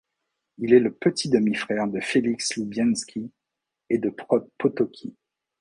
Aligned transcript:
Il 0.57 0.73
est 0.73 0.79
le 0.79 0.91
petit 0.91 1.29
demi-frère 1.29 1.87
de 1.87 1.99
Feliks 1.99 2.55
Lubienski 2.55 3.31
et 3.91 3.99
de 3.99 4.09
Prot 4.09 4.49
Potocki. 4.57 5.15